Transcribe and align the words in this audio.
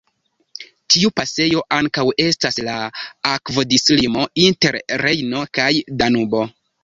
Tiu 0.93 1.09
pasejo 1.19 1.59
ankaŭ 1.75 2.05
estas 2.23 2.57
la 2.69 2.77
akvodislimo 3.33 4.25
inter 4.49 4.79
Rejno 5.05 5.43
kaj 5.59 5.71
Danubo. 6.01 6.43